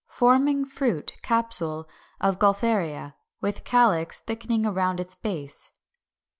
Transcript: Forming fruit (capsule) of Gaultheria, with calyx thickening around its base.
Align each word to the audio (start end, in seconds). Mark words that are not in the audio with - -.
Forming 0.07 0.65
fruit 0.65 1.13
(capsule) 1.21 1.87
of 2.19 2.39
Gaultheria, 2.39 3.13
with 3.39 3.63
calyx 3.63 4.17
thickening 4.19 4.65
around 4.65 4.99
its 4.99 5.15
base. 5.15 5.69